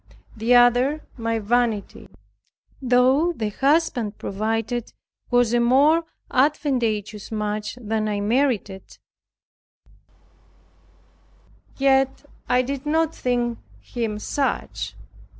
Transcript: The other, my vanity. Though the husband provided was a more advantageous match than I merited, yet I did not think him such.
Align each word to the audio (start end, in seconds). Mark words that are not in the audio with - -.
The 0.35 0.55
other, 0.55 1.03
my 1.15 1.37
vanity. 1.37 2.07
Though 2.81 3.33
the 3.33 3.49
husband 3.49 4.17
provided 4.17 4.93
was 5.29 5.53
a 5.53 5.59
more 5.59 6.05
advantageous 6.31 7.31
match 7.31 7.77
than 7.79 8.07
I 8.09 8.19
merited, 8.19 8.97
yet 11.77 12.25
I 12.49 12.63
did 12.63 12.87
not 12.87 13.13
think 13.13 13.59
him 13.79 14.17
such. 14.17 14.95